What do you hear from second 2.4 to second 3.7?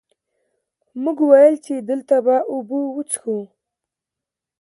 اوبۀ وڅښو ـ